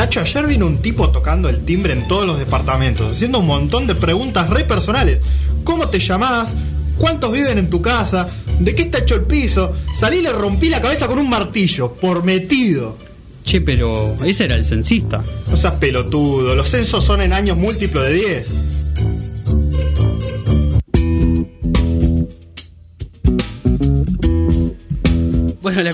Nacho, 0.00 0.20
ayer 0.20 0.46
vino 0.46 0.66
un 0.66 0.78
tipo 0.78 1.10
tocando 1.10 1.50
el 1.50 1.62
timbre 1.66 1.92
en 1.92 2.08
todos 2.08 2.26
los 2.26 2.38
departamentos, 2.38 3.14
haciendo 3.14 3.40
un 3.40 3.46
montón 3.46 3.86
de 3.86 3.94
preguntas 3.94 4.48
re 4.48 4.64
personales. 4.64 5.18
¿Cómo 5.62 5.90
te 5.90 5.98
llamás? 5.98 6.54
¿Cuántos 6.96 7.30
viven 7.30 7.58
en 7.58 7.68
tu 7.68 7.82
casa? 7.82 8.26
¿De 8.58 8.74
qué 8.74 8.84
está 8.84 9.00
hecho 9.00 9.16
el 9.16 9.24
piso? 9.24 9.74
Salí 9.94 10.16
y 10.16 10.22
le 10.22 10.32
rompí 10.32 10.70
la 10.70 10.80
cabeza 10.80 11.06
con 11.06 11.18
un 11.18 11.28
martillo, 11.28 11.92
por 11.92 12.24
metido. 12.24 12.96
Che, 13.44 13.60
pero 13.60 14.16
ese 14.24 14.46
era 14.46 14.54
el 14.54 14.64
censista. 14.64 15.20
No 15.50 15.56
seas 15.58 15.74
pelotudo, 15.74 16.54
los 16.54 16.70
censos 16.70 17.04
son 17.04 17.20
en 17.20 17.34
años 17.34 17.58
múltiplos 17.58 18.02
de 18.04 18.14
10. 18.14 18.54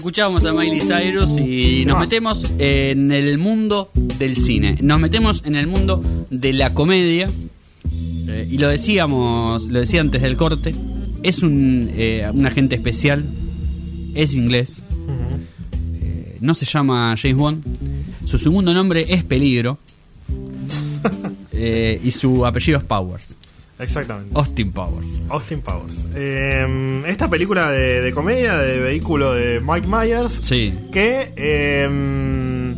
Escuchábamos 0.06 0.44
a 0.44 0.52
Miley 0.52 0.80
Cyrus 0.80 1.36
y 1.36 1.84
nos 1.84 1.98
metemos 1.98 2.52
en 2.58 3.10
el 3.10 3.38
mundo 3.38 3.90
del 3.92 4.36
cine. 4.36 4.78
Nos 4.80 5.00
metemos 5.00 5.42
en 5.44 5.56
el 5.56 5.66
mundo 5.66 6.00
de 6.30 6.52
la 6.52 6.72
comedia. 6.72 7.28
Eh, 8.28 8.46
y 8.48 8.58
lo 8.58 8.68
decíamos, 8.68 9.66
lo 9.66 9.80
decía 9.80 10.00
antes 10.00 10.22
del 10.22 10.36
corte. 10.36 10.76
Es 11.24 11.42
un, 11.42 11.90
eh, 11.96 12.24
un 12.32 12.46
agente 12.46 12.76
especial. 12.76 13.24
Es 14.14 14.34
inglés. 14.34 14.84
Eh, 16.00 16.36
no 16.40 16.54
se 16.54 16.66
llama 16.66 17.16
James 17.20 17.36
Bond. 17.36 17.64
Su 18.26 18.38
segundo 18.38 18.72
nombre 18.72 19.06
es 19.08 19.24
Peligro. 19.24 19.76
Y 21.52 22.10
su 22.12 22.46
apellido 22.46 22.78
es 22.78 22.84
Powers. 22.84 23.36
Exactamente. 23.78 24.30
Austin 24.34 24.72
Powers. 24.72 25.20
Austin 25.28 25.60
Powers. 25.60 26.04
Eh, 26.14 27.02
esta 27.06 27.28
película 27.28 27.70
de, 27.70 28.00
de 28.00 28.12
comedia 28.12 28.56
de 28.58 28.78
vehículo 28.80 29.34
de 29.34 29.60
Mike 29.60 29.86
Myers, 29.86 30.32
Sí. 30.42 30.72
que 30.92 31.32
eh, 31.36 32.74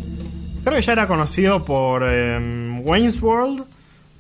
creo 0.64 0.76
que 0.76 0.82
ya 0.82 0.92
era 0.92 1.06
conocido 1.06 1.64
por 1.64 2.02
eh, 2.04 2.80
Wayne's 2.82 3.22
World, 3.22 3.64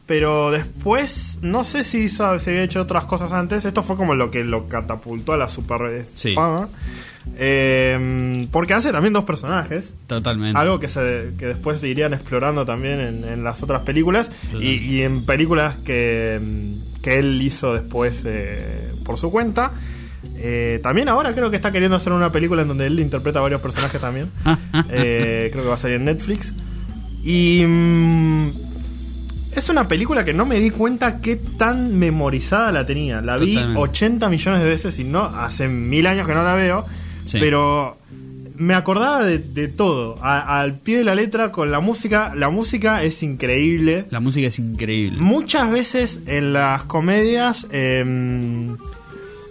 pero 0.06 0.50
después 0.50 1.38
no 1.42 1.64
sé 1.64 1.84
si 1.84 1.98
hizo, 2.04 2.38
si 2.38 2.50
había 2.50 2.62
hecho 2.62 2.80
otras 2.82 3.04
cosas 3.04 3.32
antes. 3.32 3.64
Esto 3.64 3.82
fue 3.82 3.96
como 3.96 4.14
lo 4.14 4.30
que 4.30 4.44
lo 4.44 4.68
catapultó 4.68 5.32
a 5.32 5.36
la 5.36 5.48
super 5.48 5.80
eh, 5.90 6.04
Sí. 6.14 6.32
fama. 6.34 6.68
Eh, 7.36 8.46
porque 8.50 8.74
hace 8.74 8.92
también 8.92 9.12
dos 9.12 9.24
personajes. 9.24 9.94
Totalmente. 10.06 10.58
Algo 10.58 10.80
que, 10.80 10.88
se, 10.88 11.32
que 11.38 11.46
después 11.46 11.80
se 11.80 11.88
irían 11.88 12.14
explorando 12.14 12.64
también 12.64 13.00
en, 13.00 13.24
en 13.24 13.44
las 13.44 13.62
otras 13.62 13.82
películas 13.82 14.30
y, 14.58 14.74
y 14.76 15.02
en 15.02 15.24
películas 15.24 15.76
que, 15.76 16.40
mm, 16.42 17.00
que 17.02 17.18
él 17.18 17.40
hizo 17.42 17.74
después 17.74 18.22
eh, 18.26 18.92
por 19.04 19.18
su 19.18 19.30
cuenta. 19.30 19.72
Eh, 20.36 20.80
también 20.82 21.08
ahora 21.08 21.32
creo 21.32 21.50
que 21.50 21.56
está 21.56 21.70
queriendo 21.70 21.96
hacer 21.96 22.12
una 22.12 22.32
película 22.32 22.62
en 22.62 22.68
donde 22.68 22.86
él 22.86 22.98
interpreta 23.00 23.38
a 23.38 23.42
varios 23.42 23.60
personajes 23.60 24.00
también. 24.00 24.30
Eh, 24.90 25.48
creo 25.52 25.64
que 25.64 25.68
va 25.68 25.74
a 25.74 25.78
salir 25.78 25.96
en 25.96 26.04
Netflix. 26.04 26.52
Y 27.22 27.64
mm, 27.66 28.50
es 29.52 29.68
una 29.68 29.88
película 29.88 30.24
que 30.24 30.32
no 30.32 30.46
me 30.46 30.58
di 30.58 30.70
cuenta 30.70 31.20
qué 31.20 31.36
tan 31.36 31.98
memorizada 31.98 32.72
la 32.72 32.86
tenía. 32.86 33.20
La 33.20 33.36
vi 33.36 33.54
Totalmente. 33.54 33.80
80 33.80 34.28
millones 34.28 34.60
de 34.62 34.68
veces 34.68 34.98
y 34.98 35.04
no 35.04 35.24
hace 35.24 35.68
mil 35.68 36.06
años 36.06 36.26
que 36.26 36.34
no 36.34 36.42
la 36.42 36.54
veo. 36.54 36.84
Sí. 37.28 37.38
Pero 37.40 37.96
me 38.56 38.74
acordaba 38.74 39.22
de, 39.22 39.38
de 39.38 39.68
todo. 39.68 40.18
A- 40.22 40.60
al 40.60 40.78
pie 40.78 40.98
de 40.98 41.04
la 41.04 41.14
letra 41.14 41.52
con 41.52 41.70
la 41.70 41.78
música. 41.80 42.32
La 42.34 42.48
música 42.50 43.04
es 43.04 43.22
increíble. 43.22 44.06
La 44.10 44.18
música 44.20 44.48
es 44.48 44.58
increíble. 44.58 45.20
Muchas 45.20 45.70
veces 45.70 46.20
en 46.26 46.52
las 46.52 46.82
comedias, 46.84 47.68
em, 47.70 48.76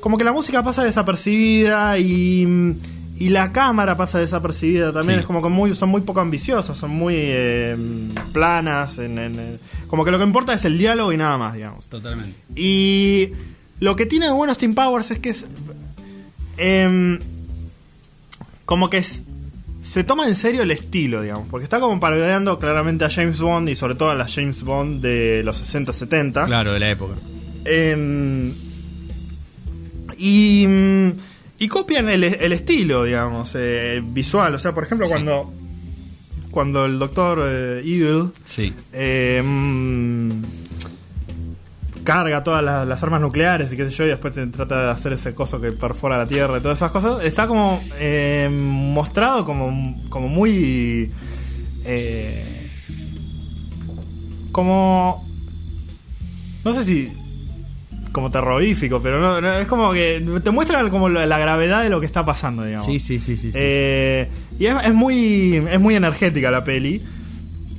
como 0.02 0.18
que 0.18 0.24
la 0.24 0.34
música 0.34 0.64
pasa 0.64 0.84
desapercibida 0.84 1.98
y, 2.00 2.76
y 3.18 3.30
la 3.30 3.52
cámara 3.54 3.96
pasa 3.96 4.20
desapercibida 4.20 4.92
también. 4.92 5.20
Sí. 5.20 5.22
Es 5.22 5.26
como 5.26 5.42
que 5.42 5.50
muy, 5.50 5.74
son 5.76 5.90
muy 5.90 6.02
poco 6.02 6.20
ambiciosas, 6.20 6.78
son 6.78 6.92
muy 6.92 7.16
em, 7.18 8.10
planas. 8.34 8.98
en- 9.00 9.18
en- 9.18 9.40
en- 9.40 9.60
como 9.88 10.04
que 10.04 10.12
lo 10.12 10.18
que 10.18 10.26
importa 10.26 10.54
es 10.54 10.66
el 10.66 10.78
diálogo 10.78 11.14
y 11.14 11.18
nada 11.18 11.38
más, 11.38 11.54
digamos. 11.54 11.88
Totalmente. 11.88 12.36
Y 12.56 13.30
lo 13.80 13.96
que 13.96 14.06
tiene 14.06 14.26
de 14.26 14.34
bueno 14.34 14.54
Steam 14.54 14.76
Powers 14.76 15.12
es 15.12 15.20
que 15.20 15.30
es. 15.30 15.46
em, 16.58 17.20
como 18.68 18.92
que 18.92 18.98
es- 19.00 19.24
se 19.82 20.04
toma 20.04 20.28
en 20.28 20.36
serio 20.36 20.62
el 20.62 20.70
estilo, 20.72 21.22
digamos. 21.24 21.48
Porque 21.50 21.64
está 21.64 21.80
como 21.80 22.00
parodiando 22.00 22.60
claramente 22.60 23.06
a 23.06 23.10
James 23.10 23.40
Bond 23.40 23.70
y 23.70 23.76
sobre 23.76 23.96
todo 23.96 24.10
a 24.12 24.16
las 24.16 24.36
James 24.36 24.62
Bond 24.62 25.02
de 25.02 25.42
los 25.44 25.58
60-70. 25.58 26.46
Claro, 26.46 26.74
de 26.74 26.80
la 26.80 26.90
época. 26.92 27.16
Em, 27.66 28.54
y, 30.18 30.66
mm, 30.68 31.10
y 31.60 31.68
copian 31.68 32.10
el, 32.10 32.24
el 32.24 32.52
estilo, 32.54 33.04
digamos, 33.04 33.54
eh, 33.58 34.02
visual. 34.04 34.56
O 34.56 34.60
sea, 34.60 34.74
por 34.74 34.84
ejemplo, 34.84 35.08
Sí. 35.08 35.12
cuando, 35.14 35.54
cuando 36.52 36.86
el 36.86 37.00
doctor 37.00 37.40
eh, 37.46 37.80
Evil 37.86 38.32
Sí. 38.46 38.74
eh, 38.94 39.42
mm, 39.44 40.32
carga 42.08 42.42
todas 42.42 42.64
las, 42.64 42.88
las 42.88 43.04
armas 43.04 43.20
nucleares 43.20 43.74
y 43.74 43.76
qué 43.76 43.84
sé 43.90 43.92
yo, 43.92 44.06
y 44.06 44.08
después 44.08 44.34
te 44.34 44.48
trata 44.48 44.86
de 44.86 44.92
hacer 44.92 45.12
ese 45.12 45.36
coso 45.36 45.60
que 45.60 45.74
perfora 45.74 46.18
la 46.18 46.26
Tierra 46.26 46.58
y 46.58 46.62
todas 46.62 46.78
esas 46.78 46.90
cosas, 46.90 47.22
está 47.22 47.48
como 47.48 47.84
eh, 48.00 48.48
mostrado 48.50 49.44
como, 49.44 50.02
como 50.08 50.30
muy... 50.30 51.12
eh, 51.84 52.70
como... 54.54 55.28
No 56.64 56.72
sé 56.72 56.86
si... 56.86 57.12
Como 58.14 58.32
terrorífico, 58.32 59.02
pero 59.02 59.20
no, 59.20 59.42
no, 59.42 59.60
es 59.60 59.68
como 59.68 59.92
que 59.92 60.26
te 60.42 60.50
muestra 60.52 60.90
como 60.90 61.10
la, 61.10 61.26
la 61.26 61.38
gravedad 61.38 61.84
de 61.84 61.90
lo 61.90 62.00
que 62.00 62.06
está 62.06 62.24
pasando, 62.24 62.64
digamos. 62.64 62.86
Sí, 62.86 63.00
sí, 63.00 63.20
sí, 63.20 63.36
sí. 63.36 63.52
sí. 63.52 63.58
Eh, 63.62 64.30
y 64.58 64.66
es, 64.66 64.76
es 64.86 64.94
muy 64.94 65.58
es 65.58 65.80
muy 65.80 65.96
energética 65.96 66.50
la 66.50 66.64
peli. 66.64 67.04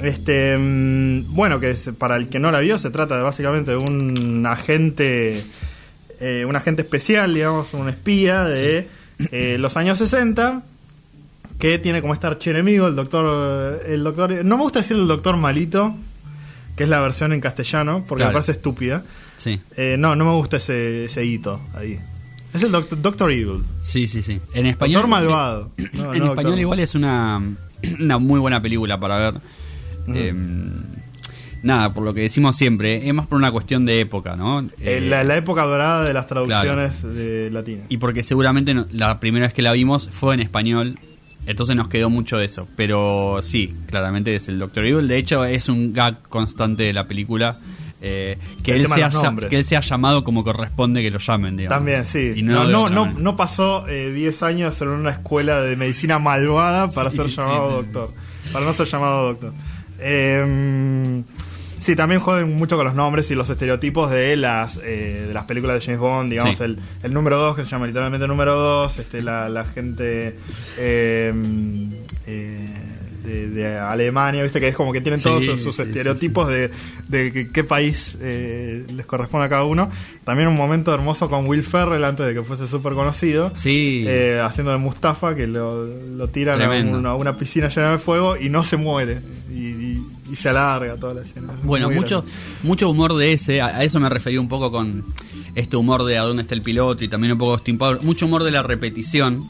Este, 0.01 0.57
mm, 0.57 1.35
bueno, 1.35 1.59
que 1.61 1.71
es- 1.71 1.91
para 1.99 2.17
el 2.17 2.29
que 2.29 2.39
no 2.39 2.51
la 2.53 2.61
vio 2.61 2.79
se 2.79 2.91
trata 2.91 3.17
de 3.17 3.23
básicamente 3.23 3.73
de 3.73 3.77
un 3.77 4.45
agente 4.47 5.43
eh, 6.21 6.45
un 6.45 6.57
agente 6.57 6.83
especial, 6.83 7.33
digamos, 7.35 7.75
un 7.75 7.89
espía 7.89 8.43
de 8.45 8.89
eh, 9.31 9.57
los 9.59 9.77
años 9.77 9.99
60 9.99 10.63
que 11.61 11.79
tiene 11.79 12.01
como 12.01 12.13
este 12.15 12.27
archienemigo, 12.27 12.87
el 12.89 12.97
doctor 12.97 13.83
el 13.87 14.03
doctor 14.05 14.45
no 14.45 14.57
me 14.57 14.63
gusta 14.65 14.81
decir 14.81 14.97
el 14.97 15.07
doctor 15.09 15.37
malito, 15.37 15.95
que 16.77 16.85
es 16.85 16.91
la 16.91 17.01
versión 17.01 17.33
en 17.33 17.41
castellano, 17.41 18.05
porque 18.07 18.21
Claro. 18.23 18.31
me 18.31 18.35
parece 18.35 18.53
estúpida. 18.53 19.03
Sí, 19.37 19.61
Eh, 19.77 19.97
no, 19.99 20.15
no 20.17 20.25
me 20.25 20.33
gusta 20.33 20.57
ese, 20.59 21.05
ese 21.07 21.25
hito 21.25 21.61
ahí. 21.75 21.99
Es 22.55 22.63
el 22.63 22.73
Doctor, 22.73 23.01
Doctor 23.03 23.31
Evil. 23.31 23.63
sí, 23.83 24.07
sí, 24.09 24.23
sí. 24.23 24.41
En 24.55 24.67
español. 24.67 25.03
Doctor 25.03 25.11
malvado. 25.11 25.71
No, 25.93 26.15
en 26.15 26.19
no, 26.21 26.27
español 26.31 26.35
doctor. 26.37 26.59
igual 26.59 26.81
es 26.81 26.95
una, 26.97 27.41
una 28.01 28.19
muy 28.19 28.41
buena 28.41 28.61
película 28.63 28.99
para 28.99 29.19
ver. 29.19 29.35
Eh, 30.15 30.35
nada, 31.63 31.93
por 31.93 32.05
lo 32.05 32.15
que 32.15 32.21
decimos 32.23 32.57
siempre, 32.57 33.07
es 33.09 33.15
más 33.15 33.27
por 33.27 33.37
una 33.39 33.51
cuestión 33.51 33.85
de 33.85 34.01
época, 34.01 34.37
¿no? 34.37 34.61
Eh, 34.61 34.69
Eh, 34.81 35.01
la, 35.01 35.25
la 35.25 35.37
época 35.37 35.63
dorada 35.65 36.05
de 36.05 36.13
las 36.13 36.27
traducciones 36.27 37.03
de 37.03 37.51
latinas. 37.51 37.87
Y 37.89 37.97
porque 37.99 38.23
seguramente 38.23 38.75
no- 38.75 38.87
la 38.93 39.19
primera 39.21 39.47
vez 39.47 39.55
que 39.55 39.63
la 39.63 39.73
vimos 39.73 40.09
fue 40.13 40.35
en 40.35 40.41
español, 40.41 40.99
entonces 41.47 41.75
nos 41.77 41.89
quedó 41.89 42.11
mucho 42.11 42.37
de 42.39 42.45
eso. 42.45 42.69
Pero 42.77 43.39
sí, 43.43 43.75
claramente 43.87 44.35
es 44.37 44.49
el 44.49 44.59
Doctor 44.59 44.87
Evil. 44.87 45.09
De 45.09 45.17
hecho, 45.17 45.45
es 45.45 45.69
un 45.69 45.93
gag 45.93 46.23
constante 46.29 46.83
de 46.85 46.93
la 46.93 47.07
película. 47.07 47.59
eh, 48.01 48.39
que, 48.63 48.77
él 48.77 48.87
sea, 48.87 49.11
que 49.51 49.57
él 49.57 49.65
sea 49.65 49.81
llamado 49.81 50.23
como 50.23 50.45
corresponde 50.45 51.03
que 51.03 51.11
lo 51.11 51.19
llamen, 51.19 51.57
digamos. 51.57 51.79
También, 51.79 52.07
sí. 52.07 52.33
Y 52.37 52.43
no, 52.43 52.63
no, 52.63 52.89
no, 52.89 53.07
no 53.07 53.35
pasó 53.37 53.89
eh, 53.89 54.13
10 54.13 54.41
años 54.45 54.81
en 54.83 54.89
una 54.91 55.11
escuela 55.11 55.61
de 55.63 55.75
medicina 55.75 56.21
malvada 56.21 56.87
para 56.91 57.11
Sí, 57.11 57.17
ser 57.17 57.27
llamado 57.27 57.69
sí. 57.81 57.87
doctor. 57.89 58.15
Para 58.53 58.65
no 58.67 58.73
ser 58.73 58.87
llamado 58.87 59.27
doctor. 59.31 59.53
Eh, 59.99 61.23
sí, 61.79 61.97
también 61.97 62.21
joden 62.21 62.57
mucho 62.57 62.77
con 62.77 62.85
los 62.87 62.95
nombres 62.95 63.31
y 63.31 63.35
los 63.35 63.49
estereotipos 63.51 64.11
de 64.11 64.37
las 64.37 64.79
eh, 64.83 65.25
de 65.29 65.35
las 65.35 65.45
películas 65.45 65.79
de 65.81 65.85
James 65.87 66.01
Bond. 66.01 66.31
Digamos, 66.31 66.57
Sí. 66.59 66.65
el, 66.65 66.79
el 67.03 67.13
número 67.15 67.39
2, 67.39 67.57
que 67.57 67.65
se 67.65 67.71
llama 67.71 67.87
literalmente 67.87 68.27
número 68.29 68.55
2. 68.57 68.99
Este, 68.99 69.23
la, 69.23 69.49
la 69.49 69.65
gente. 69.65 70.37
eh, 70.79 71.33
eh, 72.27 72.78
de, 73.29 73.49
de 73.51 73.77
Alemania, 73.77 74.43
viste 74.43 74.61
que 74.61 74.69
es 74.69 74.75
como 74.75 74.93
que 74.93 75.01
tienen 75.01 75.21
todos 75.21 75.45
sus, 75.45 75.61
sus 75.63 75.77
sí, 75.77 75.83
sí, 75.83 75.89
estereotipos 75.89 76.49
de, 76.49 76.71
qué 77.53 77.65
país 77.65 78.17
eh, 78.21 78.85
les 78.95 79.07
corresponde 79.07 79.47
a 79.47 79.49
cada 79.49 79.65
uno. 79.65 79.91
También 80.25 80.49
un 80.49 80.57
momento 80.57 80.93
hermoso 80.95 81.29
con 81.31 81.47
Will 81.47 81.63
Ferrell 81.63 82.05
antes 82.05 82.27
de 82.27 82.35
que 82.35 82.43
fuese 82.43 82.67
súper 82.67 82.93
conocido. 82.95 83.53
Sí. 83.55 84.05
eh, 84.07 84.41
haciendo 84.43 84.73
de 84.73 84.79
Mustafa, 84.79 85.35
que 85.37 85.47
lo, 85.47 85.85
lo 85.87 86.27
tiran 86.27 86.61
a 87.07 87.15
una, 87.15 87.37
piscina 87.37 87.69
llena 87.69 87.93
de 87.93 87.99
fuego 87.99 88.37
y 88.37 88.49
no 88.49 88.65
se 88.65 88.77
muere. 88.77 89.21
Y, 89.53 89.59
y- 89.69 90.05
y 90.31 90.37
se 90.37 90.51
alarga 90.51 90.95
toda 90.97 91.15
la 91.15 91.23
escena. 91.23 91.55
Bueno, 91.63 91.89
mucho, 91.89 92.23
mucho 92.63 92.91
humor 92.91 93.17
de 93.17 93.33
ese, 93.33 93.63
a, 93.63 93.69
a 93.79 93.83
eso 93.83 93.99
me 93.99 94.11
refería 94.11 94.39
un 94.43 94.47
poco 94.49 94.71
con 94.71 95.07
este 95.55 95.77
humor 95.79 96.05
de 96.05 96.19
a 96.19 96.23
dónde 96.23 96.43
está 96.43 96.55
el 96.55 96.61
piloto 96.61 97.03
y 97.03 97.09
también 97.09 97.33
un 97.33 97.39
poco 97.39 97.53
Austin 97.53 97.79
Powers, 97.79 98.03
mucho 98.03 98.27
humor 98.27 98.45
de 98.45 98.51
la 98.51 98.63
repetición, 98.63 99.49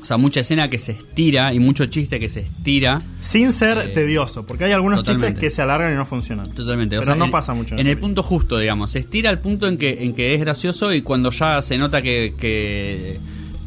o 0.00 0.04
sea, 0.04 0.16
mucha 0.16 0.40
escena 0.40 0.70
que 0.70 0.78
se 0.78 0.92
estira 0.92 1.52
y 1.52 1.58
mucho 1.60 1.86
chiste 1.86 2.18
que 2.18 2.28
se 2.28 2.40
estira. 2.40 3.02
Sin 3.20 3.52
ser 3.52 3.78
Eh, 3.78 3.88
tedioso, 3.88 4.44
porque 4.46 4.64
hay 4.64 4.72
algunos 4.72 5.00
totalmente. 5.00 5.28
chistes 5.34 5.50
que 5.50 5.54
se 5.54 5.62
alargan 5.62 5.92
y 5.92 5.96
no 5.96 6.06
funcionan. 6.06 6.46
Totalmente, 6.54 6.96
o 6.96 7.00
Pero 7.00 7.12
sea, 7.12 7.14
no 7.16 7.26
en- 7.26 7.30
pasa 7.30 7.52
mucho. 7.54 7.76
En 7.76 7.86
el 7.86 7.98
punto 7.98 8.22
justo, 8.22 8.58
digamos, 8.58 8.90
se 8.92 8.98
estira 9.00 9.30
al 9.30 9.38
punto 9.40 9.68
en 9.68 9.76
que, 9.76 10.02
en 10.04 10.14
que 10.14 10.34
es 10.34 10.40
gracioso 10.40 10.92
y 10.94 11.02
cuando 11.02 11.30
ya 11.30 11.60
se 11.62 11.76
nota 11.78 12.00
que, 12.02 12.34
que, 12.38 13.18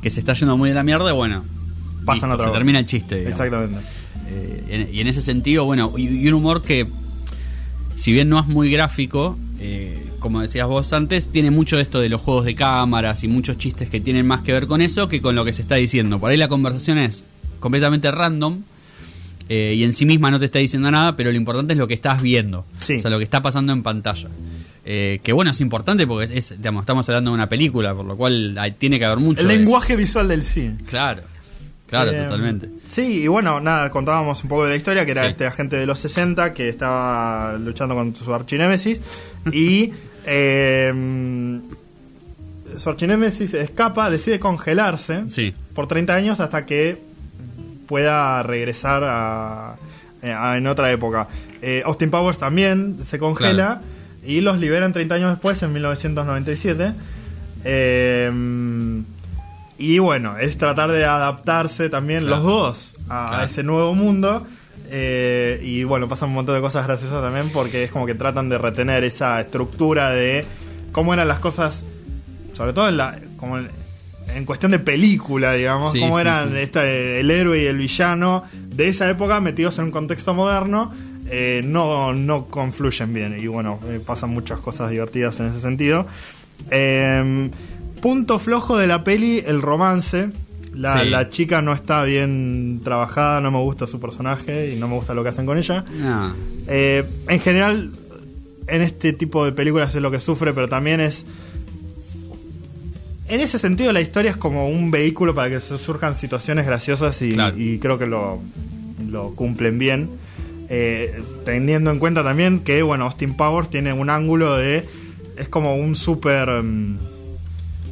que 0.01 0.09
se 0.09 0.19
está 0.21 0.33
yendo 0.33 0.57
muy 0.57 0.69
de 0.69 0.75
la 0.75 0.83
mierda, 0.83 1.11
bueno, 1.13 1.43
Pasan 2.05 2.29
listo, 2.29 2.33
otra 2.35 2.37
se 2.45 2.49
vez. 2.51 2.53
termina 2.57 2.79
el 2.79 2.85
chiste. 2.85 3.15
digamos. 3.19 3.39
Exactamente. 3.39 3.79
Eh, 4.29 4.89
y 4.91 4.99
en 5.01 5.07
ese 5.07 5.21
sentido, 5.21 5.65
bueno, 5.65 5.93
y, 5.97 6.27
un 6.27 6.33
humor 6.33 6.63
que, 6.63 6.87
si 7.95 8.11
bien 8.11 8.27
no 8.29 8.39
es 8.39 8.47
muy 8.47 8.71
gráfico, 8.71 9.37
eh, 9.59 10.03
como 10.23 10.41
decías 10.41 10.67
vos 10.67 10.93
antes, 10.93 11.27
tiene 11.27 11.51
mucho 11.51 11.77
esto 11.77 11.99
de 11.99 12.07
los 12.07 12.21
juegos 12.21 12.45
de 12.45 12.55
cámaras 12.55 13.25
y 13.25 13.27
muchos 13.27 13.57
chistes 13.57 13.89
que 13.89 13.99
tienen 13.99 14.25
más 14.25 14.41
que 14.41 14.53
ver 14.53 14.67
con 14.67 14.79
eso 14.79 15.09
que 15.09 15.21
con 15.21 15.35
lo 15.35 15.43
que 15.43 15.51
se 15.51 15.63
está 15.63 15.75
diciendo. 15.75 16.17
Por 16.17 16.31
ahí 16.31 16.37
la 16.37 16.47
conversación 16.47 16.97
es 16.97 17.25
completamente 17.59 18.09
random. 18.09 18.61
Eh, 19.49 19.73
y 19.75 19.83
en 19.83 19.91
sí 19.91 20.05
misma 20.05 20.31
no 20.31 20.39
te 20.39 20.45
está 20.45 20.59
diciendo 20.59 20.89
nada, 20.89 21.17
pero 21.17 21.29
lo 21.29 21.35
importante 21.35 21.73
es 21.73 21.77
lo 21.77 21.85
que 21.85 21.93
estás 21.93 22.21
viendo, 22.21 22.59
o 22.79 22.81
sea, 22.81 23.11
lo 23.11 23.17
que 23.17 23.25
está 23.25 23.41
pasando 23.41 23.73
en 23.73 23.83
pantalla. 23.83 24.29
Eh, 24.85 25.19
que 25.21 25.33
bueno, 25.33 25.51
es 25.51 25.59
importante 25.59 26.07
porque 26.07 26.37
es, 26.37 26.55
digamos, 26.55 26.83
estamos 26.83 27.07
hablando 27.09 27.31
de 27.31 27.35
una 27.35 27.49
película, 27.49 27.93
por 27.93 28.05
lo 28.05 28.15
cual 28.15 28.57
tiene 28.77 28.99
que 28.99 29.05
haber 29.05 29.19
mucho. 29.19 29.41
El 29.41 29.49
lenguaje 29.49 29.97
visual 29.97 30.29
del 30.29 30.43
cine. 30.43 30.77
Claro, 30.85 31.23
claro, 31.87 32.11
eh, 32.11 32.23
totalmente. 32.23 32.69
Sí, 32.87 33.23
y 33.23 33.27
bueno, 33.27 33.59
nada, 33.59 33.91
contábamos 33.91 34.41
un 34.43 34.49
poco 34.49 34.63
de 34.63 34.69
la 34.69 34.75
historia, 34.77 35.05
que 35.05 35.11
era 35.11 35.27
este 35.27 35.45
agente 35.45 35.75
de 35.75 35.85
los 35.85 35.99
60 35.99 36.53
que 36.53 36.69
estaba 36.69 37.57
luchando 37.57 37.95
con 37.95 38.15
su 38.15 38.33
archinémesis 38.33 39.01
y 39.51 39.91
eh, 40.25 41.59
su 42.77 42.89
archinémesis 42.89 43.53
escapa, 43.53 44.09
decide 44.09 44.39
congelarse 44.39 45.23
por 45.73 45.87
30 45.87 46.13
años 46.13 46.39
hasta 46.39 46.65
que 46.65 46.97
pueda 47.87 48.41
regresar 48.43 49.03
a, 49.05 49.75
en 50.21 50.67
otra 50.67 50.91
época. 50.91 51.27
Austin 51.85 52.09
Powers 52.09 52.37
también 52.37 52.97
se 53.03 53.19
congela 53.19 53.81
y 54.25 54.41
los 54.41 54.59
liberan 54.59 54.93
30 54.93 55.15
años 55.15 55.29
después, 55.31 55.61
en 55.63 55.73
1997. 55.73 56.93
Em, 57.65 59.03
y 59.77 59.99
bueno, 59.99 60.37
es 60.37 60.57
tratar 60.57 60.91
de 60.91 61.05
adaptarse 61.05 61.89
también 61.89 62.29
los 62.29 62.43
dos 62.43 62.95
a, 63.09 63.43
ese 63.43 63.63
nuevo 63.63 63.93
mundo. 63.95 64.45
Eh, 64.89 65.59
y 65.63 65.83
bueno, 65.83 66.07
pasan 66.07 66.29
un 66.29 66.35
montón 66.35 66.55
de 66.55 66.61
cosas 66.61 66.85
graciosas 66.85 67.21
también 67.21 67.49
porque 67.51 67.83
es 67.83 67.91
como 67.91 68.05
que 68.05 68.15
tratan 68.15 68.49
de 68.49 68.57
retener 68.57 69.03
esa 69.03 69.41
estructura 69.41 70.11
de 70.11 70.45
cómo 70.91 71.13
eran 71.13 71.27
las 71.27 71.39
cosas, 71.39 71.83
sobre 72.53 72.73
todo 72.73 72.89
en, 72.89 72.97
la, 72.97 73.17
como 73.37 73.57
en, 73.57 74.45
cuestión 74.45 74.71
de 74.71 74.79
película, 74.79 75.53
digamos, 75.53 75.93
cómo 75.99 76.19
eran 76.19 76.55
Este, 76.57 77.19
el 77.19 77.31
héroe 77.31 77.63
y 77.63 77.65
el 77.65 77.77
villano 77.77 78.43
de 78.67 78.89
esa 78.89 79.09
época 79.09 79.39
metidos 79.39 79.77
en 79.79 79.85
un 79.85 79.91
contexto 79.91 80.33
moderno 80.33 80.91
eh, 81.29 81.61
no, 81.63 82.13
no 82.13 82.45
confluyen 82.45 83.13
bien. 83.13 83.39
Y 83.39 83.47
bueno, 83.47 83.79
eh, 83.87 83.99
pasan 84.05 84.31
muchas 84.31 84.59
cosas 84.59 84.91
divertidas 84.91 85.39
en 85.39 85.47
ese 85.47 85.61
sentido. 85.61 86.05
Em, 86.69 87.49
punto 88.01 88.39
flojo 88.39 88.77
de 88.77 88.87
la 88.87 89.03
peli, 89.03 89.41
el 89.45 89.61
romance. 89.61 90.29
La, 90.73 91.29
chica 91.29 91.61
no 91.61 91.73
está 91.73 92.03
bien 92.03 92.81
trabajada, 92.83 93.41
no 93.41 93.51
me 93.51 93.59
gusta 93.59 93.87
su 93.87 93.99
personaje 93.99 94.73
y 94.73 94.79
no 94.79 94.87
me 94.87 94.95
gusta 94.95 95.13
lo 95.13 95.23
que 95.23 95.29
hacen 95.29 95.45
con 95.45 95.57
ella. 95.57 95.85
Eh, 96.67 97.03
en 97.27 97.39
general, 97.39 97.91
en 98.67 98.81
este 98.81 99.13
tipo 99.13 99.45
de 99.45 99.51
películas 99.51 99.95
es 99.95 100.01
lo 100.01 100.11
que 100.11 100.19
sufre, 100.19 100.53
pero 100.53 100.67
también 100.67 100.99
es... 100.99 101.25
En 103.27 103.39
ese 103.39 103.57
sentido, 103.57 103.93
la 103.93 104.01
historia 104.01 104.31
es 104.31 104.37
como 104.37 104.67
un 104.67 104.91
vehículo 104.91 105.33
para 105.33 105.49
que 105.49 105.59
surjan 105.59 106.13
situaciones 106.13 106.65
graciosas 106.65 107.21
y, 107.21 107.35
y 107.57 107.79
creo 107.79 107.97
que 107.97 108.05
lo, 108.05 108.39
lo 109.09 109.33
cumplen 109.35 109.79
bien. 109.79 110.09
Eh, 110.69 111.21
teniendo 111.45 111.91
en 111.91 111.99
cuenta 111.99 112.23
también 112.23 112.59
que, 112.59 112.81
bueno, 112.81 113.05
Austin 113.05 113.35
Powers 113.35 113.69
tiene 113.69 113.93
un 113.93 114.09
ángulo 114.09 114.57
de. 114.57 114.85
Es 115.37 115.47
como 115.49 115.75
un 115.75 115.95
super. 115.95 116.63
Mm, 116.63 116.97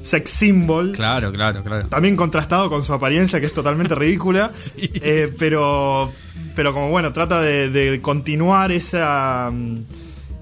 sex 0.03 0.31
symbol. 0.31 0.94
Claro, 0.94 1.31
claro, 1.31 1.63
claro. 1.63 1.88
También 1.88 2.15
contrastado 2.15 2.69
con 2.69 2.83
su 2.83 2.94
apariencia, 2.94 3.39
que 3.39 3.45
es 3.45 3.53
totalmente 3.53 3.95
ridícula. 3.95 4.50
Eh, 5.03 5.31
pero. 5.38 6.12
Pero 6.56 6.74
como 6.74 6.89
bueno, 6.89 7.13
trata 7.13 7.42
de, 7.42 8.00
continuar 8.01 8.71
esa. 8.71 9.50
Mm, 9.51 9.77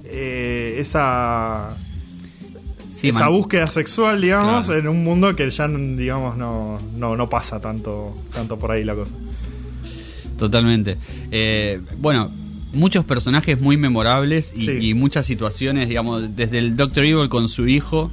eh, 0.05 0.77
esa. 0.79 1.77
esa 2.91 3.27
búsqueda 3.27 3.67
sexual, 3.67 4.21
digamos, 4.21 4.69
en 4.69 4.87
un 4.87 5.03
mundo 5.03 5.35
que 5.35 5.49
ya, 5.49 5.67
digamos, 5.67 6.35
no, 6.37 6.79
no, 6.95 7.15
no 7.15 7.29
pasa 7.29 7.59
tanto, 7.59 8.15
tanto 8.33 8.57
por 8.57 8.71
ahí 8.71 8.83
la 8.83 8.95
cosa. 8.95 9.11
Totalmente. 10.39 10.97
Eh, 11.31 11.81
bueno, 11.97 12.31
muchos 12.71 13.05
personajes 13.05 13.59
muy 13.59 13.77
memorables 13.77 14.53
y, 14.55 14.93
muchas 14.93 15.25
situaciones, 15.25 15.89
digamos, 15.89 16.35
desde 16.35 16.59
el 16.59 16.75
Doctor 16.75 17.05
Evil 17.05 17.29
con 17.29 17.47
su 17.47 17.67
hijo, 17.67 18.09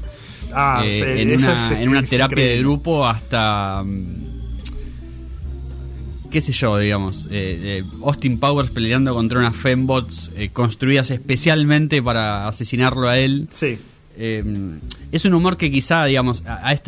ah, 0.52 0.82
eh, 0.84 1.22
en, 1.22 1.88
una, 1.88 2.02
terapia 2.02 2.44
de 2.44 2.58
grupo 2.58 3.06
hasta... 3.06 3.82
Mm, 3.84 4.26
qué 6.30 6.40
sé 6.40 6.52
yo, 6.52 6.76
digamos, 6.78 7.28
eh, 7.30 7.82
Austin 8.04 8.38
Powers 8.38 8.70
peleando 8.70 9.14
contra 9.14 9.38
unas 9.38 9.56
fembots 9.56 10.32
construidas 10.52 11.10
especialmente 11.10 12.02
para 12.02 12.48
asesinarlo 12.48 13.08
a 13.08 13.18
él. 13.18 13.48
Sí. 13.50 13.78
es 14.16 15.24
un 15.24 15.34
humor 15.34 15.56
que 15.56 15.70
quizá, 15.70 16.04
digamos, 16.04 16.42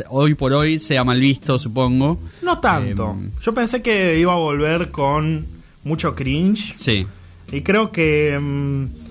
hoy 0.09 0.35
por 0.35 0.53
hoy 0.53 0.79
sea 0.79 1.03
mal 1.03 1.19
visto, 1.19 1.57
supongo. 1.57 2.19
No 2.41 2.59
tanto. 2.59 3.17
Yo 3.41 3.53
pensé 3.53 3.81
que 3.81 4.19
iba 4.19 4.33
a 4.33 4.37
volver 4.37 4.91
con 4.91 5.47
mucho 5.83 6.15
cringe. 6.15 6.73
Sí. 6.77 7.07
Y 7.51 7.61
creo 7.61 7.91
que 7.91 8.37
mm, 8.39 9.08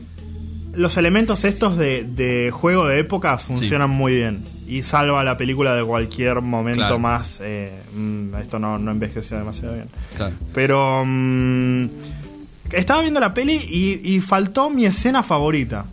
los 0.79 0.97
elementos 0.97 1.45
estos 1.45 1.77
de, 1.77 2.51
juego 2.55 2.87
de 2.87 3.01
época 3.01 3.37
funcionan 3.39 3.91
muy 3.91 4.15
bien. 4.15 4.45
Y 4.67 4.85
salva 4.85 5.25
la 5.25 5.37
película 5.37 5.75
de 5.75 5.85
cualquier 5.85 6.41
momento 6.41 6.99
más. 6.99 7.41
Eh, 7.43 7.73
mm, 7.95 8.35
esto 8.37 8.59
no, 8.59 8.77
envejeció 8.77 9.37
demasiado 9.39 9.75
bien. 9.75 9.89
Pero. 10.55 11.05
Mm, 11.05 11.89
estaba 12.73 13.01
viendo 13.01 13.19
la 13.19 13.35
peli 13.35 13.57
y, 13.57 14.21
faltó 14.21 14.71
mi 14.71 14.85
escena 14.85 15.23
favorita. 15.23 15.87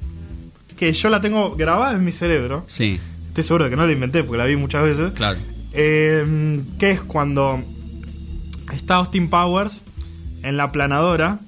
Que 0.77 0.93
yo 0.93 1.09
la 1.09 1.19
tengo 1.19 1.55
grabada 1.55 1.95
en 1.95 2.03
mi 2.03 2.11
cerebro. 2.11 2.63
Sí. 2.67 2.99
Estoy 3.29 3.43
seguro 3.43 3.63
de 3.65 3.69
que 3.71 3.75
no 3.75 3.85
la 3.85 3.91
inventé 3.91 4.23
porque 4.23 4.37
la 4.37 4.45
vi 4.45 4.55
muchas 4.55 4.83
veces. 4.83 5.13
Claro. 5.13 5.39
Eh, 5.73 6.61
que 6.77 6.91
es 6.91 7.01
cuando 7.01 7.63
está 8.71 8.95
Austin 8.95 9.29
Powers 9.29 9.83
en 10.43 10.57
la 10.57 10.71
planadora 10.71 11.39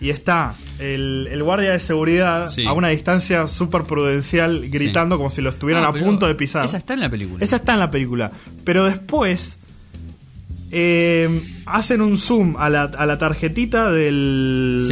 y 0.00 0.10
está 0.10 0.54
el, 0.78 1.42
guardia 1.42 1.72
de 1.72 1.80
seguridad 1.80 2.48
a 2.66 2.72
una 2.72 2.88
distancia 2.88 3.46
súper 3.48 3.82
prudencial 3.82 4.68
gritando 4.68 5.16
como 5.16 5.30
si 5.30 5.42
lo 5.42 5.50
estuvieran 5.50 5.84
ah, 5.84 5.88
a 5.88 5.92
punto 5.92 6.26
de 6.26 6.34
pisar. 6.34 6.64
Esa 6.64 6.76
está 6.76 6.94
en 6.94 7.00
la 7.00 7.08
película. 7.08 7.44
Esa 7.44 7.56
está 7.56 7.74
en 7.74 7.80
la 7.80 7.90
película. 7.90 8.32
Pero 8.64 8.84
después 8.84 9.58
eh, 10.70 11.28
hacen 11.66 12.00
un 12.00 12.16
zoom 12.16 12.56
a 12.56 12.70
la, 12.70 12.84
a 12.84 13.04
la 13.04 13.18
tarjetita 13.18 13.92
del, 13.92 14.86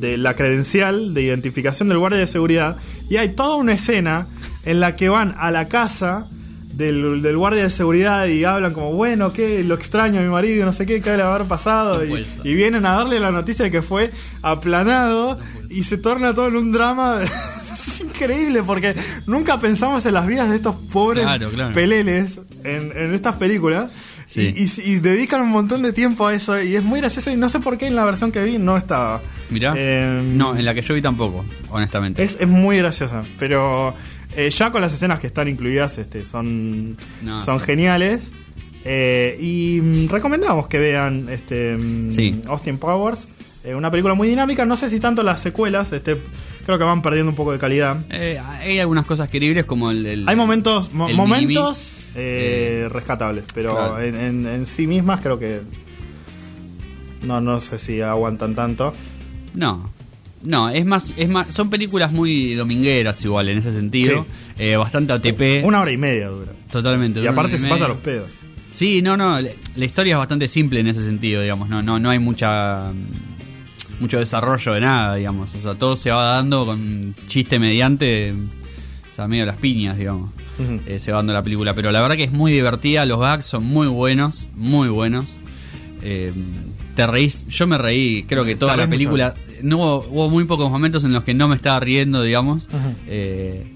de 0.00 0.18
la 0.18 0.34
credencial 0.34 1.14
de 1.14 1.22
identificación 1.22 1.88
del 1.88 1.98
guardia 1.98 2.18
de 2.18 2.26
seguridad 2.26 2.76
y 3.08 3.16
hay 3.16 3.30
toda 3.30 3.54
una 3.56 3.72
escena 3.72 4.26
en 4.64 4.80
la 4.80 4.96
que 4.96 5.08
van 5.08 5.36
a 5.38 5.50
la 5.52 5.68
casa 5.68 6.28
del, 6.80 7.36
guardia 7.36 7.64
de 7.64 7.70
seguridad 7.70 8.26
y 8.26 8.44
hablan 8.44 8.72
como, 8.72 8.92
bueno, 8.92 9.32
que 9.32 9.62
lo 9.62 9.74
extraño 9.74 10.20
a 10.20 10.22
mi 10.22 10.28
marido, 10.28 10.64
no 10.64 10.72
sé 10.72 10.86
qué, 10.86 11.00
que 11.00 11.10
le 11.10 11.22
va 11.22 11.32
a 11.32 11.34
haber 11.36 11.46
pasado. 11.46 12.02
y, 12.04 12.54
vienen 12.54 12.86
a 12.86 12.96
darle 12.96 13.20
la 13.20 13.30
noticia 13.30 13.64
de 13.64 13.70
que 13.70 13.82
fue 13.82 14.10
aplanado 14.42 15.38
y 15.68 15.84
se 15.84 15.98
torna 15.98 16.34
todo 16.34 16.48
en 16.48 16.56
un 16.56 16.72
drama. 16.72 17.18
es 17.72 18.00
increíble 18.00 18.62
porque 18.62 18.94
nunca 19.26 19.60
pensamos 19.60 20.04
en 20.06 20.14
las 20.14 20.26
vidas 20.26 20.50
de 20.50 20.56
estos 20.56 20.74
pobres 20.92 21.26
peleles 21.74 22.40
en, 22.64 23.14
estas 23.14 23.36
películas. 23.36 23.90
Y, 24.34 25.00
dedican 25.00 25.40
un 25.40 25.50
montón 25.50 25.82
de 25.82 25.92
tiempo 25.92 26.26
a 26.26 26.34
eso 26.34 26.60
y 26.62 26.76
es 26.76 26.84
muy 26.84 27.00
gracioso 27.00 27.32
y 27.32 27.36
no 27.36 27.50
sé 27.50 27.58
por 27.58 27.76
qué 27.78 27.88
en 27.88 27.96
la 27.96 28.04
versión 28.04 28.30
que 28.30 28.42
vi 28.42 28.58
no 28.58 28.76
estaba. 28.76 29.20
Mirá. 29.50 29.74
Em, 29.76 30.36
no, 30.36 30.56
en 30.56 30.64
la 30.64 30.72
que 30.72 30.82
yo 30.82 30.94
vi 30.94 31.02
tampoco, 31.02 31.44
honestamente. 31.70 32.22
Es, 32.22 32.36
es 32.38 32.46
muy 32.46 32.78
graciosa, 32.78 33.24
pero 33.40 33.94
eh, 34.36 34.50
ya 34.50 34.70
con 34.70 34.80
las 34.80 34.92
escenas 34.92 35.18
que 35.18 35.26
están 35.26 35.48
incluidas 35.48 35.98
este, 35.98 36.24
son, 36.24 36.96
son 37.44 37.60
geniales. 37.60 38.32
Eh, 38.84 39.36
y 39.40 39.80
mm, 39.80 40.08
recomendamos 40.08 40.66
que 40.68 40.78
vean 40.78 41.28
este, 41.28 41.76
mm, 41.76 42.48
Austin 42.48 42.78
Powers. 42.78 43.26
Eh, 43.64 43.74
una 43.74 43.90
película 43.90 44.14
muy 44.14 44.28
dinámica. 44.28 44.64
No 44.64 44.76
sé 44.76 44.88
si 44.88 45.00
tanto 45.00 45.22
las 45.22 45.40
secuelas. 45.40 45.92
Este, 45.92 46.16
creo 46.64 46.78
que 46.78 46.84
van 46.84 47.02
perdiendo 47.02 47.30
un 47.30 47.36
poco 47.36 47.52
de 47.52 47.58
calidad. 47.58 47.98
hay 48.10 48.78
algunas 48.78 49.04
cosas 49.04 49.28
queribles 49.28 49.64
como 49.64 49.90
el. 49.90 50.28
hay 50.28 50.36
momentos, 50.36 50.92
momentos 50.92 51.96
rescatables. 52.12 53.44
Pero 53.52 54.00
en, 54.00 54.46
en, 54.46 54.66
sí 54.66 54.86
mismas 54.86 55.20
creo 55.20 55.38
que. 55.38 55.60
No, 57.22 57.40
no 57.40 57.60
sé 57.60 57.78
si 57.78 58.00
aguantan 58.00 58.54
tanto. 58.54 58.94
No. 59.54 59.90
No, 60.42 60.70
es 60.70 60.86
más, 60.86 61.12
es 61.16 61.28
más, 61.28 61.54
son 61.54 61.68
películas 61.68 62.12
muy 62.12 62.54
domingueras 62.54 63.22
igual 63.24 63.48
en 63.50 63.58
ese 63.58 63.72
sentido, 63.72 64.26
eh, 64.58 64.76
bastante 64.76 65.12
ATP. 65.12 65.64
Una 65.64 65.80
hora 65.80 65.92
y 65.92 65.98
media 65.98 66.28
dura. 66.28 66.52
Totalmente. 66.70 67.20
Y 67.20 67.26
aparte 67.26 67.58
se 67.58 67.68
pasa 67.68 67.88
los 67.88 67.98
pedos. 67.98 68.30
Sí, 68.68 69.02
no, 69.02 69.16
no, 69.16 69.38
la 69.40 69.84
historia 69.84 70.12
es 70.14 70.18
bastante 70.18 70.46
simple 70.46 70.80
en 70.80 70.86
ese 70.86 71.02
sentido, 71.02 71.42
digamos, 71.42 71.68
no, 71.68 71.82
no, 71.82 71.98
no 71.98 72.08
hay 72.08 72.20
mucha 72.20 72.92
mucho 73.98 74.18
desarrollo 74.18 74.72
de 74.72 74.80
nada, 74.80 75.16
digamos, 75.16 75.54
o 75.54 75.60
sea, 75.60 75.74
todo 75.74 75.94
se 75.96 76.10
va 76.10 76.36
dando 76.36 76.64
con 76.64 77.14
chiste 77.26 77.58
mediante, 77.58 78.32
o 78.32 79.14
sea, 79.14 79.28
medio 79.28 79.44
las 79.44 79.56
piñas, 79.56 79.98
digamos, 79.98 80.30
eh, 80.86 80.98
se 80.98 81.10
va 81.10 81.18
dando 81.18 81.32
la 81.32 81.42
película, 81.42 81.74
pero 81.74 81.90
la 81.90 82.00
verdad 82.00 82.16
que 82.16 82.24
es 82.24 82.32
muy 82.32 82.52
divertida, 82.52 83.04
los 83.04 83.18
gags 83.20 83.44
son 83.44 83.64
muy 83.64 83.88
buenos, 83.88 84.48
muy 84.54 84.88
buenos. 84.88 85.38
Eh, 86.02 86.32
te 86.94 87.06
reís. 87.06 87.46
Yo 87.48 87.66
me 87.66 87.78
reí, 87.78 88.24
creo 88.24 88.44
que 88.44 88.56
toda 88.56 88.76
la 88.76 88.88
película. 88.88 89.34
No 89.62 89.78
hubo, 89.78 90.30
muy 90.30 90.44
pocos 90.44 90.70
momentos 90.70 91.04
en 91.04 91.12
los 91.12 91.24
que 91.24 91.34
no 91.34 91.48
me 91.48 91.54
estaba 91.54 91.80
riendo, 91.80 92.22
digamos. 92.22 92.68
Eh, 93.08 93.74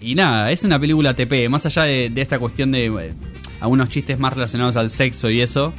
y 0.00 0.14
nada, 0.14 0.50
es 0.50 0.64
una 0.64 0.78
película 0.78 1.14
TP. 1.14 1.48
Más 1.48 1.66
allá 1.66 1.82
de, 1.84 2.12
esta 2.16 2.38
cuestión 2.38 2.72
de 2.72 2.86
eh, 2.86 3.14
algunos 3.60 3.88
chistes 3.88 4.18
más 4.18 4.32
relacionados 4.32 4.76
al 4.76 4.90
sexo 4.90 5.30
y 5.30 5.40
eso. 5.40 5.72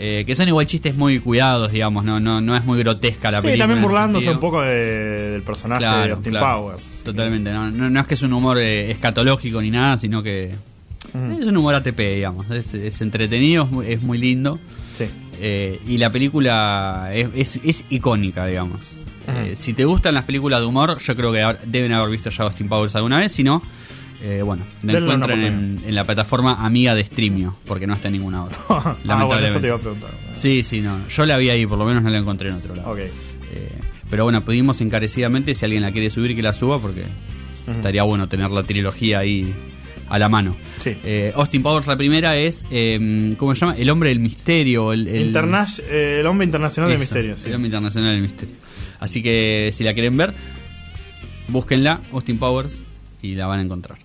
Eh, 0.00 0.22
que 0.24 0.36
son 0.36 0.46
igual 0.46 0.64
chistes 0.64 0.94
muy 0.94 1.18
cuidados, 1.18 1.72
digamos, 1.72 2.04
no 2.04 2.20
no 2.20 2.40
no 2.40 2.54
es 2.54 2.64
muy 2.64 2.78
grotesca 2.78 3.32
la 3.32 3.42
película. 3.42 3.64
Sí, 3.64 3.68
también 3.68 3.82
burlándose 3.82 4.30
un 4.30 4.38
poco 4.38 4.62
del 4.62 5.42
personaje 5.42 5.84
de 5.84 6.12
Austin 6.12 6.34
Powers. 6.38 6.84
Totalmente, 7.02 7.50
no, 7.50 7.68
no, 7.68 8.00
es 8.00 8.06
que 8.06 8.14
es 8.14 8.22
un 8.22 8.32
humor 8.32 8.58
escatológico 8.58 9.60
ni 9.60 9.72
nada, 9.72 9.96
sino 9.96 10.22
que 10.22 10.52
es 11.14 11.46
un 11.46 11.56
humor 11.56 11.74
ATP, 11.74 11.98
digamos. 11.98 12.50
Es, 12.50 13.00
entretenido, 13.00 13.68
es 13.86 14.02
muy, 14.02 14.18
lindo. 14.18 14.58
Sí. 14.96 15.06
Eh, 15.40 15.80
y 15.86 15.98
la 15.98 16.10
película 16.10 17.10
es, 17.12 17.60
es, 17.62 17.84
icónica, 17.90 18.46
digamos. 18.46 18.98
Eh, 19.28 19.54
si 19.54 19.74
te 19.74 19.84
gustan 19.84 20.14
las 20.14 20.24
películas 20.24 20.60
de 20.60 20.66
humor, 20.66 20.98
yo 20.98 21.16
creo 21.16 21.32
que 21.32 21.56
deben 21.66 21.92
haber 21.92 22.10
visto 22.10 22.30
ya 22.30 22.44
Austin 22.44 22.68
Powers 22.68 22.96
alguna 22.96 23.18
vez. 23.18 23.32
Si 23.32 23.44
no, 23.44 23.62
eh, 24.22 24.42
bueno, 24.42 24.64
la 24.82 24.98
encuentran 24.98 25.40
en, 25.44 25.94
la 25.94 26.04
plataforma 26.04 26.64
amiga 26.64 26.94
de 26.94 27.04
Streamio, 27.04 27.56
porque 27.66 27.86
no 27.86 27.94
está 27.94 28.08
en 28.08 28.14
ninguna 28.14 28.44
otra. 28.44 28.58
ah, 28.68 29.24
bueno, 29.24 29.46
eso 29.46 29.60
te 29.60 29.66
iba 29.68 29.76
a 29.76 29.80
preguntar. 29.80 30.10
Sí, 30.34 30.64
sí, 30.64 30.80
no. 30.80 31.06
Yo 31.08 31.26
la 31.26 31.36
vi 31.36 31.50
ahí, 31.50 31.66
por 31.66 31.78
lo 31.78 31.84
menos 31.84 32.02
no 32.02 32.10
la 32.10 32.18
encontré 32.18 32.48
en 32.48 32.56
otro 32.56 32.74
lado. 32.74 32.96
pero 34.10 34.24
bueno, 34.24 34.44
pedimos 34.44 34.80
encarecidamente 34.80 35.54
si 35.54 35.64
alguien 35.64 35.82
la 35.82 35.92
quiere 35.92 36.10
subir 36.10 36.34
que 36.34 36.42
la 36.42 36.52
suba, 36.52 36.80
porque 36.80 37.04
estaría 37.70 38.02
bueno 38.02 38.28
tener 38.28 38.50
la 38.50 38.62
trilogía 38.62 39.20
ahí 39.20 39.54
a 40.08 40.18
la 40.18 40.28
mano. 40.28 40.56
Sí. 40.78 40.96
Eh, 41.04 41.32
Austin 41.34 41.62
Powers, 41.62 41.86
la 41.86 41.96
primera 41.96 42.36
es, 42.36 42.64
eh, 42.70 43.34
¿cómo 43.36 43.54
se 43.54 43.60
llama? 43.60 43.76
El 43.76 43.90
hombre 43.90 44.10
del 44.10 44.20
misterio. 44.20 44.92
El, 44.92 45.08
el... 45.08 45.36
Eh, 45.36 46.16
el 46.20 46.26
hombre 46.26 46.44
internacional 46.44 46.90
del 46.90 46.98
misterio. 46.98 47.34
El 47.44 47.54
hombre 47.54 47.68
internacional 47.68 48.12
del 48.12 48.22
misterio. 48.22 48.54
Así 49.00 49.22
que 49.22 49.70
si 49.72 49.84
la 49.84 49.94
quieren 49.94 50.16
ver, 50.16 50.32
búsquenla, 51.48 52.00
Austin 52.12 52.38
Powers, 52.38 52.82
y 53.22 53.34
la 53.34 53.46
van 53.46 53.60
a 53.60 53.62
encontrar. 53.62 53.98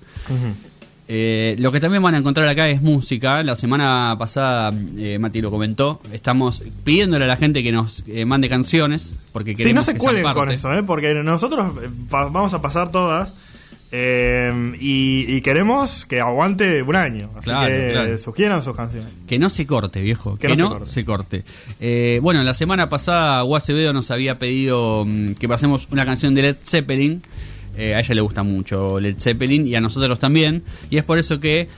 Eh, 1.07 1.55
lo 1.59 1.71
que 1.71 1.79
también 1.79 2.01
van 2.01 2.15
a 2.15 2.17
encontrar 2.19 2.47
acá 2.47 2.69
es 2.69 2.81
música. 2.81 3.43
La 3.43 3.55
semana 3.55 4.15
pasada, 4.17 4.71
Mati 5.19 5.41
lo 5.41 5.51
comentó, 5.51 6.01
estamos 6.11 6.63
pidiéndole 6.83 7.25
a 7.25 7.27
la 7.27 7.37
gente 7.37 7.63
que 7.63 7.71
nos 7.71 8.03
mande 8.25 8.49
canciones. 8.49 9.15
Porque 9.31 9.55
queremos 9.55 9.85
sí, 9.85 9.91
no 9.91 9.99
se 9.99 10.03
cuelen 10.03 10.23
con 10.33 10.49
eso, 10.49 10.69
porque 10.85 11.13
nosotros 11.15 11.73
vamos 12.09 12.53
a 12.53 12.61
pasar 12.61 12.91
todas 12.91 13.33
eh, 13.95 14.75
y, 14.79 15.39
queremos 15.41 16.07
que 16.07 16.19
aguante 16.19 16.81
un 16.81 16.95
año. 16.95 17.29
Así 17.35 17.51
que 17.67 18.17
sugieran 18.17 18.59
sus 18.63 18.75
canciones. 18.75 19.07
Que 19.27 19.37
no 19.37 19.51
se 19.51 19.67
corte, 19.67 20.01
viejo. 20.01 20.35
Que, 20.37 20.55
no, 20.55 20.87
se 20.87 21.05
corte. 21.05 21.43
Eh, 21.79 22.19
bueno, 22.23 22.41
la 22.41 22.55
semana 22.55 22.89
pasada 22.89 23.43
Guacevedo 23.43 23.93
nos 23.93 24.09
había 24.09 24.39
pedido 24.39 25.05
mm, 25.05 25.33
que 25.33 25.47
pasemos 25.47 25.87
una 25.91 26.07
canción 26.07 26.33
de 26.33 26.41
Led 26.41 26.57
Zeppelin. 26.63 27.21
Eh, 27.77 27.93
a 27.93 27.99
ella 27.99 28.15
le 28.15 28.21
gusta 28.21 28.41
mucho 28.41 28.99
Led 28.99 29.19
Zeppelin 29.19 29.67
y 29.67 29.75
a 29.75 29.81
nosotros 29.81 30.17
también. 30.17 30.63
Y 30.89 30.97
es 30.97 31.03
por 31.03 31.19
eso 31.19 31.39
que 31.39 31.69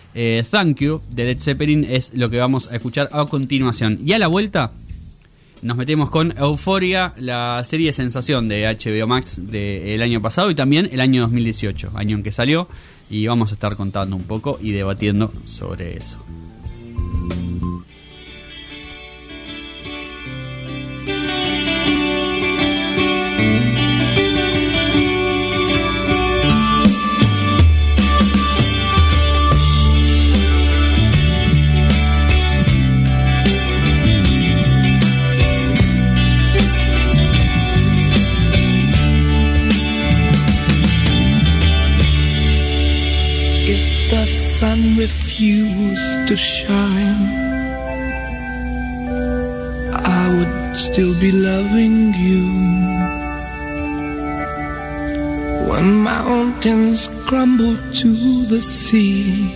Thank 0.49 0.79
You 0.79 1.01
de 1.09 1.25
Led 1.25 1.39
Zeppelin 1.41 1.83
es 1.83 2.13
lo 2.13 2.29
que 2.29 2.37
vamos 2.37 2.71
a 2.71 2.75
escuchar 2.75 3.09
a 3.11 3.25
continuación. 3.25 3.99
Y 4.05 4.13
a 4.13 4.19
la 4.19 4.27
vuelta 4.27 4.71
nos 5.65 5.77
metemos 5.77 6.11
con 6.11 6.31
Euforia, 6.37 7.15
la 7.17 7.63
serie 7.63 7.91
sensación 7.91 8.47
de 8.47 8.67
HBO 8.67 9.07
Max 9.07 9.41
del 9.49 9.99
año 10.03 10.21
pasado 10.21 10.51
y 10.51 10.55
también 10.55 10.87
el 10.91 11.01
año 11.01 11.23
2018, 11.23 11.93
año 11.95 12.17
en 12.17 12.21
que 12.21 12.31
salió, 12.31 12.67
y 13.09 13.25
vamos 13.25 13.49
a 13.49 13.55
estar 13.55 13.75
contando 13.75 14.15
un 14.15 14.25
poco 14.25 14.59
y 14.61 14.73
debatiendo 14.73 15.33
sobre 15.45 15.97
eso. 15.97 16.19
To 46.27 46.35
shine, 46.35 47.27
I 49.93 50.23
would 50.35 50.75
still 50.75 51.13
be 51.19 51.31
loving 51.31 52.13
you. 52.15 52.45
When 55.69 56.01
mountains 56.01 57.09
crumble 57.27 57.77
to 58.01 58.45
the 58.45 58.61
sea, 58.61 59.53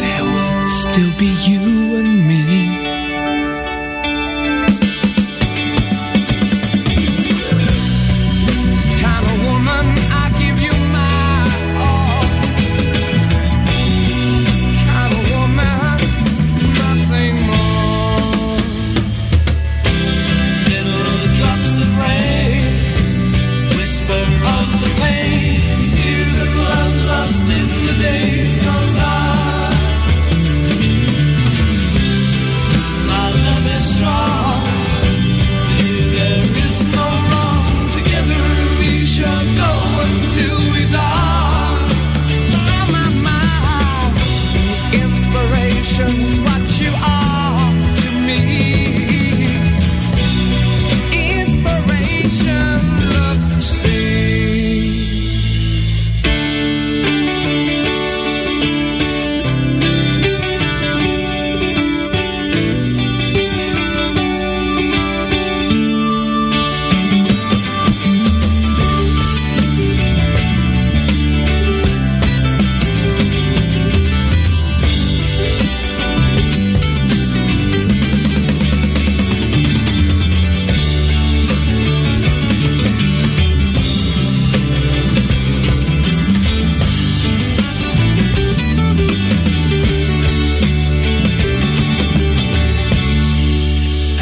there 0.00 0.24
will 0.24 0.70
still 0.82 1.12
be 1.18 1.30
you 1.48 1.96
and 2.00 2.26
me. 2.28 2.45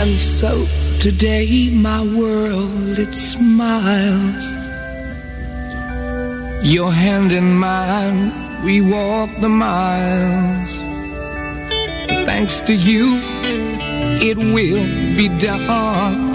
So 0.05 0.67
today 1.01 1.71
my 1.71 2.03
world 2.03 2.99
it 2.99 3.15
smiles. 3.15 4.45
Your 6.63 6.93
hand 6.93 7.33
in 7.33 7.57
mine 7.57 8.63
we 8.65 8.83
walk 8.83 9.31
the 9.41 9.49
miles. 9.49 10.71
Thanks 12.27 12.61
to 12.61 12.75
you 12.75 13.19
it 14.21 14.37
will 14.37 14.85
be 15.17 15.31
done 15.39 16.34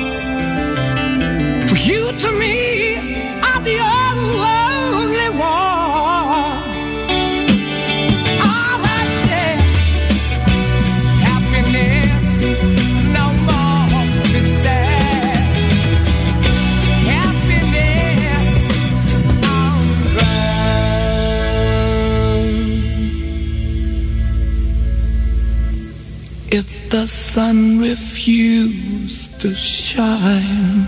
the 26.89 27.05
sun 27.05 27.79
refused 27.79 29.39
to 29.41 29.53
shine, 29.53 30.87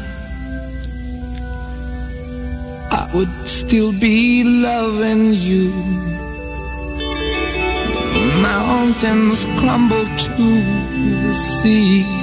I 2.91 3.09
would 3.13 3.47
still 3.47 3.91
be 3.91 4.43
loving 4.43 5.33
you. 5.33 5.71
Mountains 8.41 9.45
crumble 9.59 10.05
to 10.05 10.47
the 11.23 11.33
sea. 11.33 12.20